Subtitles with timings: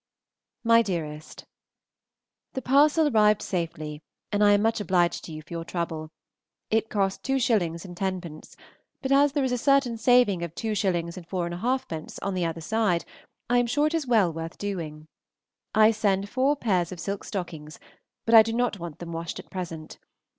[0.63, 1.45] MY DEAREST,
[2.53, 6.09] The parcel arrived safely, and I am much obliged to you for your trouble.
[6.71, 7.45] It cost 2_s._
[7.95, 8.55] 10_d._,
[9.03, 13.05] but as there is a certain saving of 2_s._ 4½_d._ on the other side,
[13.47, 15.07] I am sure it is well worth doing.
[15.75, 17.79] I send four pair of silk stockings,
[18.25, 19.99] but I do not want them washed at present.